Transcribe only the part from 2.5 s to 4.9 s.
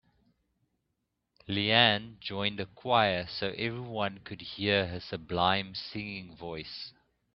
a choir so everyone could hear